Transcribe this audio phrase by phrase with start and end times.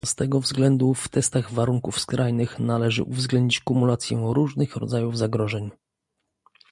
[0.05, 5.71] Z tego względu w testach warunków skrajnych należy uwzględnić kumulację różnych rodzajów zagrożeń